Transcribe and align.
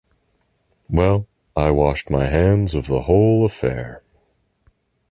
Well, 0.89 1.27
I 1.55 1.69
wash 1.69 2.09
my 2.09 2.25
hands 2.25 2.73
of 2.73 2.87
the 2.87 3.03
whole 3.03 3.45
affair! 3.45 4.01